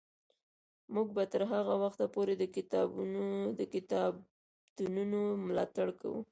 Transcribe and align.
موږ 0.93 1.07
به 1.15 1.23
تر 1.33 1.41
هغه 1.53 1.75
وخته 1.83 2.05
پورې 2.15 2.33
د 3.59 3.63
کتابتونونو 3.75 5.19
ملاتړ 5.47 5.87
کوو. 6.01 6.19